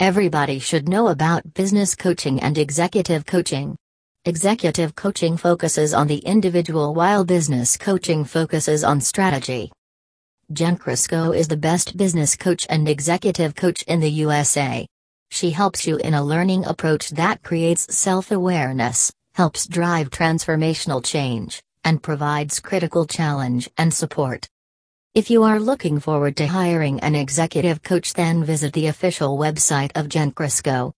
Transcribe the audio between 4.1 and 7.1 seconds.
Executive coaching focuses on the individual